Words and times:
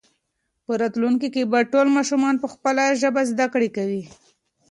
په 0.65 0.71
راتلونکي 0.81 1.27
کې 1.35 1.43
به 1.51 1.59
ټول 1.71 1.87
ماشومان 1.97 2.35
په 2.39 2.47
خپله 2.53 2.83
ژبه 3.01 3.21
زده 3.31 3.45
کړه 3.53 3.69
کوي. 3.77 4.03